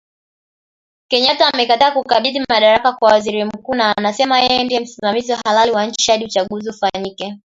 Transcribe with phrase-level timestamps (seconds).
[1.09, 6.25] Kenyatta amekataa kukabidhi madaraka kwa waziri mkuu, na anasema yeye ndie msimamizi halali wanchi hadi
[6.25, 7.37] uchaguzi ufanyike